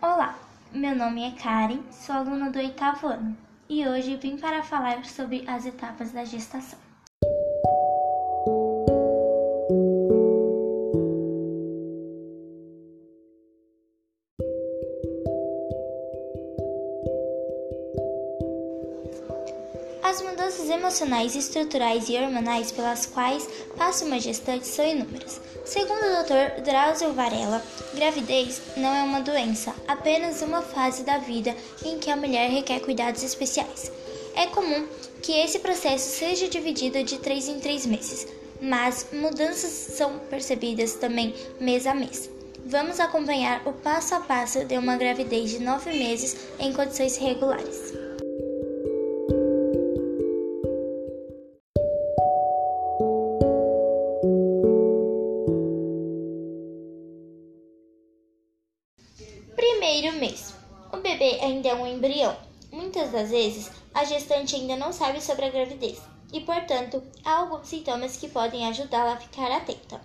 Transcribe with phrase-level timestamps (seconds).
[0.00, 0.38] Olá,
[0.72, 3.36] meu nome é Karen, sou aluna do oitavo ano
[3.68, 6.78] e hoje vim para falar sobre as etapas da gestação.
[20.08, 23.46] As mudanças emocionais, estruturais e hormonais pelas quais
[23.76, 25.38] passa uma gestante são inúmeras.
[25.66, 26.62] Segundo o Dr.
[26.62, 32.16] Drauzio Varela, gravidez não é uma doença, apenas uma fase da vida em que a
[32.16, 33.92] mulher requer cuidados especiais.
[34.34, 34.88] É comum
[35.20, 38.26] que esse processo seja dividido de três em três meses,
[38.62, 42.30] mas mudanças são percebidas também mês a mês.
[42.64, 47.97] Vamos acompanhar o passo a passo de uma gravidez de nove meses em condições regulares.
[59.54, 60.54] Primeiro mês.
[60.92, 62.36] O bebê ainda é um embrião.
[62.70, 66.00] Muitas das vezes, a gestante ainda não sabe sobre a gravidez
[66.32, 70.00] e, portanto, há alguns sintomas que podem ajudá-la a ficar atenta,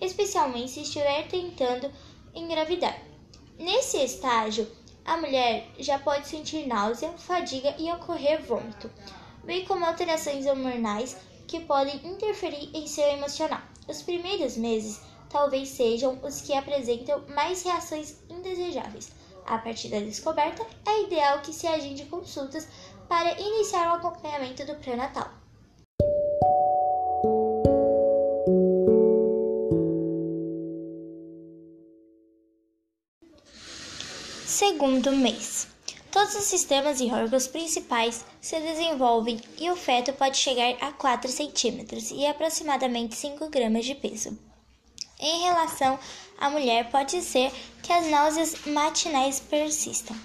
[0.00, 1.90] especialmente se estiver tentando
[2.34, 2.98] engravidar.
[3.58, 4.66] Nesse estágio,
[5.04, 8.90] a mulher já pode sentir náusea, fadiga e ocorrer vômito,
[9.44, 13.60] bem como alterações hormonais que podem interferir em seu emocional.
[13.88, 19.10] Os primeiros meses talvez sejam os que apresentam mais reações indesejáveis.
[19.46, 22.68] A partir da descoberta, é ideal que se agende consultas
[23.08, 25.30] para iniciar o acompanhamento do pré-natal.
[34.44, 35.68] Segundo mês.
[36.10, 41.30] Todos os sistemas e órgãos principais se desenvolvem e o feto pode chegar a 4
[41.30, 44.47] centímetros e aproximadamente 5 gramas de peso.
[45.20, 45.98] Em relação
[46.38, 47.52] à mulher, pode ser
[47.82, 50.16] que as náuseas matinais persistam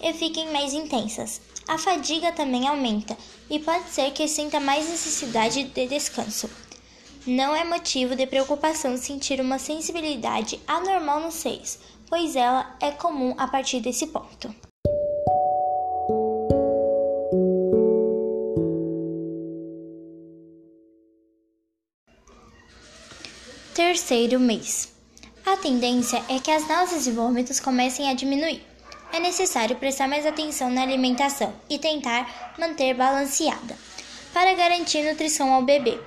[0.00, 1.40] e fiquem mais intensas.
[1.68, 3.16] A fadiga também aumenta
[3.48, 6.50] e pode ser que sinta mais necessidade de descanso.
[7.24, 11.78] Não é motivo de preocupação sentir uma sensibilidade anormal nos seios,
[12.08, 14.52] pois ela é comum a partir desse ponto.
[23.92, 24.88] Terceiro mês.
[25.44, 28.64] A tendência é que as náuseas e vômitos comecem a diminuir.
[29.12, 33.76] É necessário prestar mais atenção na alimentação e tentar manter balanceada,
[34.32, 36.00] para garantir nutrição ao bebê.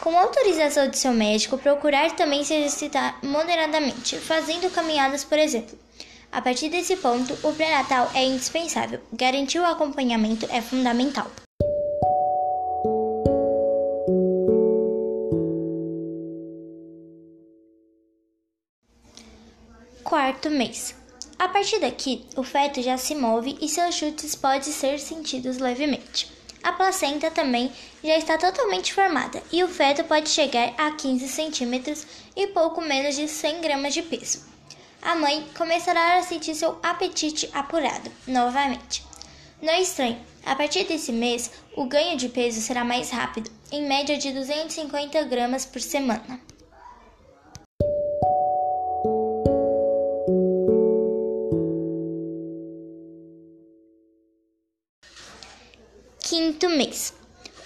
[0.00, 5.76] Com autorização de seu médico, procurar também se exercitar moderadamente, fazendo caminhadas, por exemplo.
[6.30, 9.00] A partir desse ponto, o pré-natal é indispensável.
[9.12, 11.28] Garantir o acompanhamento é fundamental.
[20.46, 20.94] Quarto mês.
[21.40, 26.30] A partir daqui, o feto já se move e seus chutes podem ser sentidos levemente.
[26.62, 27.72] A placenta também
[28.04, 33.16] já está totalmente formada e o feto pode chegar a 15 centímetros e pouco menos
[33.16, 34.44] de 100 gramas de peso.
[35.02, 39.04] A mãe começará a sentir seu apetite apurado novamente.
[39.60, 43.82] Não é estranho, a partir desse mês, o ganho de peso será mais rápido, em
[43.88, 46.45] média de 250 gramas por semana.
[56.28, 57.14] Quinto mês.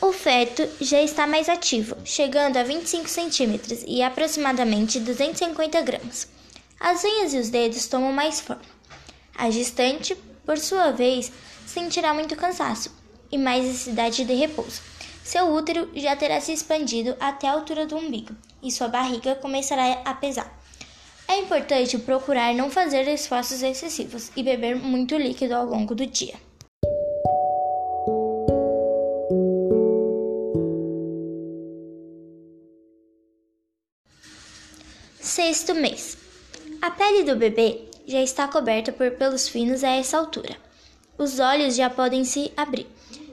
[0.03, 6.29] O feto já está mais ativo, chegando a 25 centímetros e aproximadamente 250 gramas.
[6.79, 8.61] As unhas e os dedos tomam mais forma.
[9.35, 11.33] A gestante, por sua vez,
[11.67, 12.95] sentirá muito cansaço
[13.33, 14.83] e mais necessidade de repouso.
[15.25, 20.03] Seu útero já terá se expandido até a altura do umbigo e sua barriga começará
[20.05, 20.55] a pesar.
[21.27, 26.50] É importante procurar não fazer esforços excessivos e beber muito líquido ao longo do dia.
[35.51, 36.17] Sexto mês.
[36.81, 40.57] A pele do bebê já está coberta por pelos finos a essa altura.
[41.19, 42.87] Os olhos já podem se abrir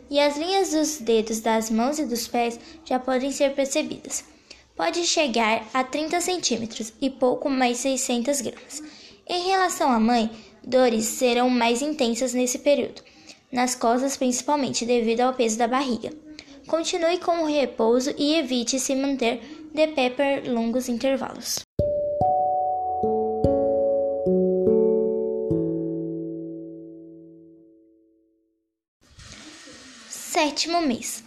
[0.09, 4.25] e as linhas dos dedos das mãos e dos pés já podem ser percebidas.
[4.75, 8.81] Pode chegar a 30 centímetros e pouco mais 600 gramas.
[9.29, 10.27] Em relação à mãe,
[10.63, 13.03] dores serão mais intensas nesse período,
[13.51, 16.11] nas costas principalmente devido ao peso da barriga.
[16.65, 19.39] Continue com o repouso e evite se manter
[19.71, 21.67] de pé por longos intervalos.
[30.29, 31.23] Sétimo mês.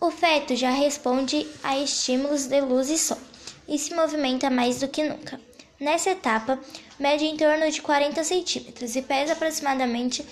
[0.00, 3.18] O feto já responde a estímulos de luz e som
[3.66, 5.40] e se movimenta mais do que nunca.
[5.80, 6.60] Nessa etapa,
[6.96, 10.24] mede em torno de 40 centímetros e pesa aproximadamente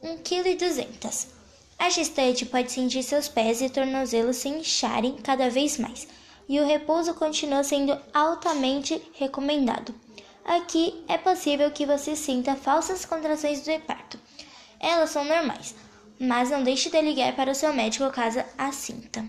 [0.00, 1.28] 1,2 kg.
[1.76, 6.06] A gestante pode sentir seus pés e tornozelos se incharem cada vez mais,
[6.48, 9.92] e o repouso continua sendo altamente recomendado.
[10.44, 14.20] Aqui é possível que você sinta falsas contrações do parto.
[14.78, 15.74] Elas são normais,
[16.18, 19.24] mas não deixe de ligar para o seu médico caso a sinta.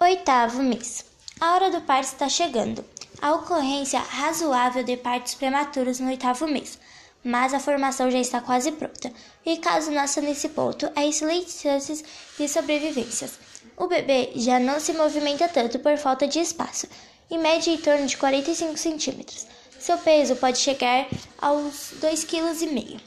[0.00, 1.04] Oitavo mês.
[1.40, 2.84] A hora do parto está chegando.
[3.20, 6.78] A ocorrência razoável de partos prematuros no oitavo mês,
[7.22, 9.12] mas a formação já está quase pronta.
[9.44, 12.02] E caso nasça nesse ponto, há excelentes chances
[12.38, 13.38] de sobrevivências.
[13.76, 16.86] O bebê já não se movimenta tanto por falta de espaço
[17.30, 19.46] e mede em torno de 45 centímetros.
[19.78, 21.08] Seu peso pode chegar
[21.40, 23.00] aos 2,5 kg.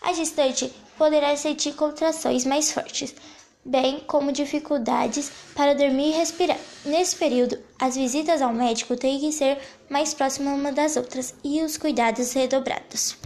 [0.00, 3.14] A gestante poderá sentir contrações mais fortes,
[3.64, 6.58] bem como dificuldades para dormir e respirar.
[6.84, 9.58] Nesse período, as visitas ao médico têm que ser
[9.90, 13.16] mais próximas uma das outras e os cuidados redobrados.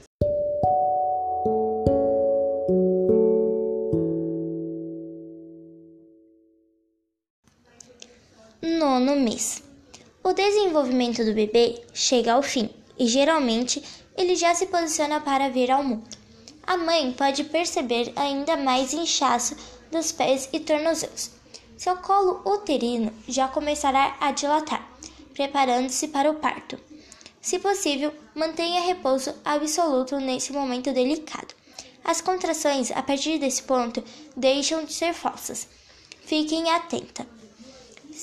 [8.63, 9.70] Nono mês.
[10.31, 13.83] O desenvolvimento do bebê chega ao fim e geralmente
[14.17, 16.09] ele já se posiciona para vir ao mundo.
[16.63, 19.57] A mãe pode perceber ainda mais inchaço
[19.91, 21.33] dos pés e tornozelos.
[21.77, 24.89] Seu colo uterino já começará a dilatar,
[25.35, 26.79] preparando-se para o parto.
[27.41, 31.57] Se possível, mantenha repouso absoluto nesse momento delicado.
[32.05, 34.01] As contrações a partir desse ponto
[34.37, 35.67] deixam de ser falsas.
[36.25, 37.40] Fiquem atenta.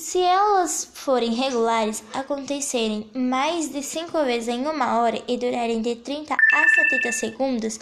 [0.00, 5.96] Se elas forem regulares, acontecerem mais de 5 vezes em uma hora e durarem de
[5.96, 7.80] 30 a 70 segundos,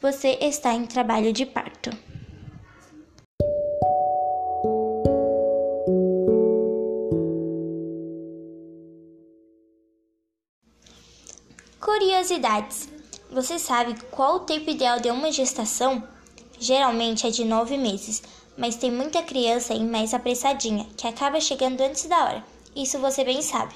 [0.00, 1.90] você está em trabalho de parto.
[11.80, 12.88] Curiosidades:
[13.32, 16.06] Você sabe qual o tempo ideal de uma gestação?
[16.60, 18.22] Geralmente é de 9 meses
[18.58, 22.44] mas tem muita criança aí mais apressadinha, que acaba chegando antes da hora.
[22.74, 23.72] Isso você bem sabe.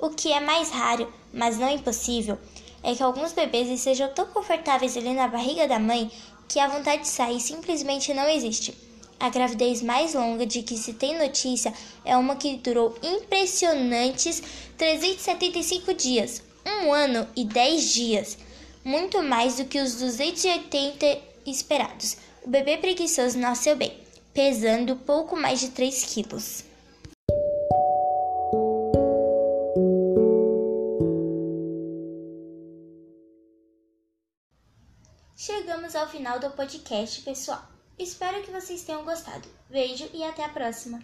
[0.00, 2.36] O que é mais raro, mas não impossível,
[2.82, 6.10] é que alguns bebês estejam tão confortáveis ali na barriga da mãe
[6.48, 8.76] que a vontade de sair simplesmente não existe.
[9.20, 11.72] A gravidez mais longa de que se tem notícia
[12.04, 14.42] é uma que durou impressionantes
[14.76, 18.38] 375 dias, um ano e 10 dias,
[18.82, 22.16] muito mais do que os 280 esperados.
[22.50, 23.96] O bebê preguiçoso nasceu bem,
[24.34, 26.64] pesando pouco mais de 3 quilos.
[35.36, 37.62] Chegamos ao final do podcast, pessoal.
[37.96, 39.48] Espero que vocês tenham gostado.
[39.68, 40.98] Beijo e até a próxima.